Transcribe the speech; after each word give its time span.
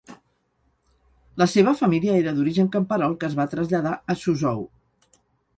La 1.41 1.47
seva 1.51 1.75
família 1.83 2.15
era 2.21 2.33
d'origen 2.39 2.71
camperol 2.77 3.13
que 3.21 3.29
es 3.31 3.39
va 3.41 3.49
traslladar 3.55 3.93
a 4.15 4.21
Suzhou. 4.23 4.69